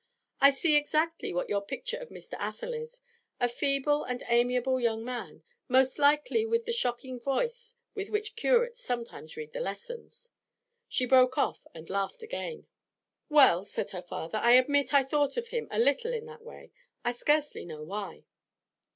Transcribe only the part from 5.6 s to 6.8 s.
most likely with the